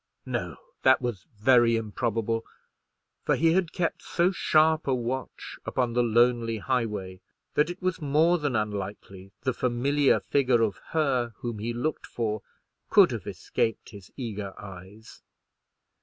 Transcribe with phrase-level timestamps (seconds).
[0.25, 2.43] No, that was very improbable;
[3.23, 7.21] for he had kept so sharp a watch upon the lonely highway
[7.53, 12.41] that it was more than unlikely the familiar figure of her whom he looked for
[12.89, 15.21] could have escaped his eager eyes.